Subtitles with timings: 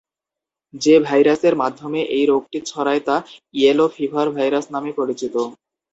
[0.73, 3.15] যে ভাইরাসের মাধ্যমে এই রোগ ছড়ায় তা
[3.53, 5.35] "ইয়েলো ফিভার ভাইরাস" নামে পরিচিত।